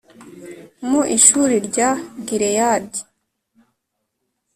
[0.89, 1.89] mu Ishuri rya
[2.25, 3.01] Gileyadi